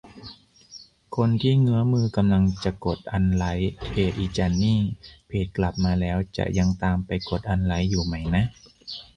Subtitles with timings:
[1.15, 4.79] คนที่เงื้อมือกำลังจะกดอันไลก์เพจอีจันนี่
[5.27, 8.45] เพจกลับมาแล้วจะยังตามไปกดอันไลก์อยู่ไหมนะ